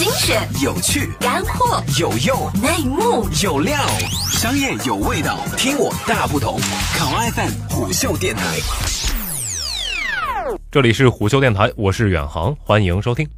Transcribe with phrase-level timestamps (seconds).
[0.00, 3.76] 精选、有趣、干货、有用、内幕、有料，
[4.30, 6.58] 商业有味道，听我大不同。
[6.96, 8.42] 考 FM 虎嗅电台，
[10.70, 13.28] 这里是虎嗅电台，我是远航，欢迎收听。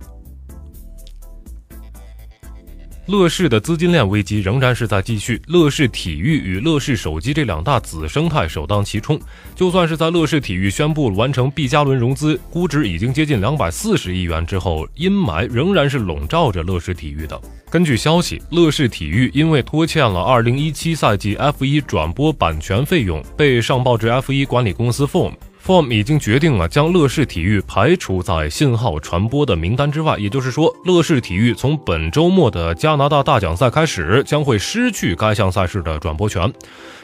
[3.13, 9.21] 乐视的资金链危机仍然是在继续，乐视体育与乐视手机这两大子生态首当其冲。
[9.55, 17.39] 就算是在乐视体育宣布完成 B 加轮融资，估值已经接近两百四十亿元之后，阴霾仍然是笼罩着乐视体育的。
[17.69, 25.35] 根据消息，乐视体育因为拖欠了2017赛季 F1 转播版权费用，被上报至 F1 管理公司 Form。
[25.65, 36.53] Form 已经决定了将乐视体育排除在信号传播的名单之外，也就是说，乐视体育从本周末的加拿大大奖赛开始将会失去该项赛事的转播权。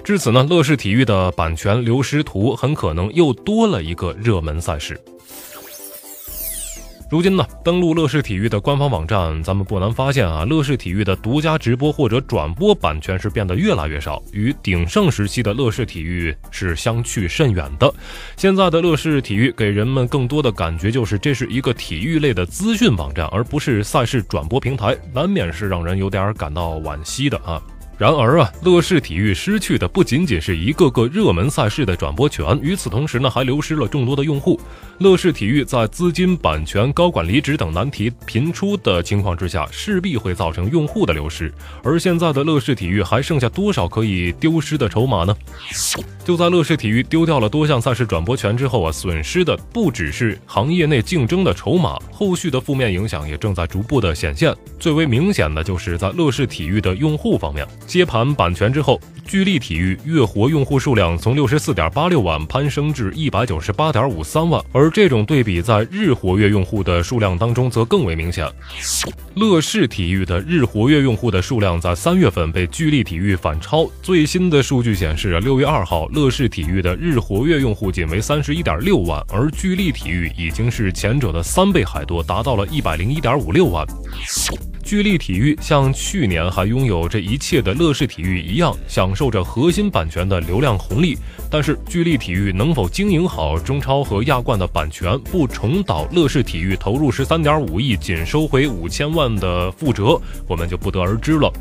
[0.03, 5.01] 至此呢，乐视体育的版权流失图很可能又多了一个热门赛事。
[7.11, 17.91] 如今呢，登录乐视体育的官方网站，咱们不难发现啊，乐视体育的独家直播或者转播版权是变得越来越少，与鼎盛时期的乐视体育是相去甚远的。
[18.37, 27.59] 现在的乐视体育给人们更多的感觉就是这是一个体育类的资讯网站，而不是赛事转播平台，难免是让人有点感到惋惜的啊。
[27.99, 34.61] 然而啊，乐视体育失去的不仅仅是一个个热门赛事的转播权，与此同时呢，还流失了众多的用户。
[34.99, 41.53] 乐视体育在资金、版权、高管离职等难题频出的情况之下，势必会造成用户的流失。
[41.83, 45.37] 而现在的乐视体育还剩下多少可以丢失的筹码呢？
[46.25, 54.55] 就在乐视体育丢掉了多项赛事转播权之后啊，损失的不只是行业内竞争的筹码，后续的负面影响也正在逐步的显现。
[54.79, 57.67] 最为明显的就是在乐视体育的用户方面。
[57.89, 68.47] 接盘版权之后，聚力体育月活用户数量从六十四点八六万攀升至一百九十八点五三万，而这种对比在日活跃用户的数量当中则更为明显。
[69.35, 73.89] 乐视体育的日活跃用户的数量在三月份被聚力体育反超。
[74.03, 83.87] 最新的数据显示，六月二号，乐视体育的日活跃用户仅为三十一点六万，而聚力体育已经是前者的三倍还多，达到了一百零一点五六万。
[84.89, 91.19] 聚力体育像去年还拥有这一切的乐视体育一样，享受着核心版权的流量红利。
[91.51, 101.53] 但是，聚力体育能否经营好中超和亚冠的版权，不重蹈乐视体育投入十三点五亿仅收回五千万的覆辙，我们就不得而知了。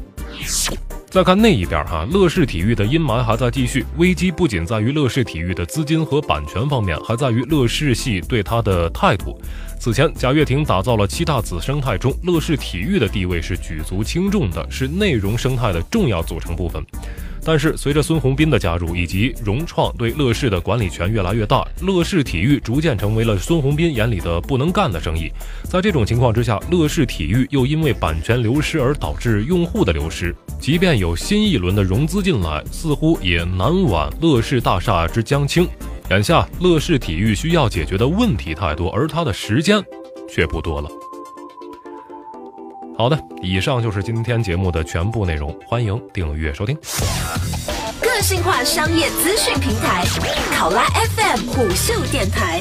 [1.09, 3.85] 再看那一边哈，乐视体育的阴霾还在继续。
[3.95, 9.39] 危机不仅在于乐视体育的资金和版权方面，还在于乐视系对它的态度。
[9.79, 16.83] 此前，贾跃亭打造了七大子生态中，乐视体育的地位是举足轻重的，是内容生态的重要组成部分。
[17.43, 25.31] 但是，随着孙宏斌的加入以及融创对乐视的管理权越来越大，乐视体育逐渐成为了孙宏斌眼里的不能干的生意。
[25.63, 35.67] 在这种情况之下，乐视体育又因为版权流失而导致用户的流失，即便有新一轮的融资进来，似乎也难挽乐视大厦之将倾。
[36.09, 39.83] 眼下，乐视体育需要解决的问题太多，而他的时间
[40.29, 40.89] 却不多了。
[42.97, 46.75] 好的，以上就是今天节目的全部内容，欢迎订阅收听。
[48.01, 50.03] 个性化商业资讯平台，
[50.51, 50.83] 考拉
[51.15, 52.59] FM 虎嗅电台。